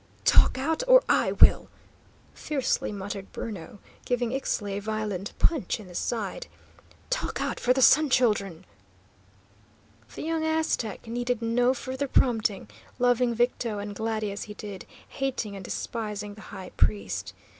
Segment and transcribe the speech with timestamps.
[0.25, 1.69] "Talk out, or I will!"
[2.33, 6.47] fiercely muttered Bruno, giving Ixtli a violent punch in the side,
[7.11, 8.65] "talk out for the Sun Children!"
[10.15, 12.67] The young Aztec needed no further prompting,
[12.97, 17.33] loving Victo and Glady as he did, hating and despising the high priest.